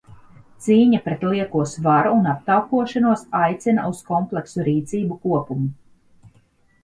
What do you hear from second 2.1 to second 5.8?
un aptaukošanos aicina uz kompleksu rīcību kopumu.